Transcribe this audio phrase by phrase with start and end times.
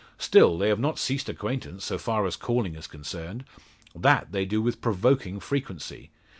[0.17, 3.45] Still, they have not ceased acquaintance, so far as calling is concerned.
[3.93, 6.09] That they do with provoking frequency.